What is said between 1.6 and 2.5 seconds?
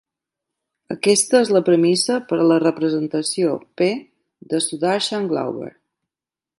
premissa per a